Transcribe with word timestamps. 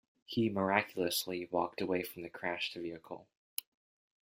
He 0.25 0.49
miraculously 0.49 1.45
walked 1.51 1.79
away 1.79 2.01
from 2.01 2.23
the 2.23 2.29
crashed 2.31 2.73
vehicle. 2.73 3.27